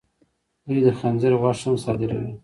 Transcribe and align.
دوی 0.67 0.79
د 0.85 0.89
خنزیر 0.99 1.33
غوښه 1.41 1.65
هم 1.69 1.75
صادروي. 1.83 2.31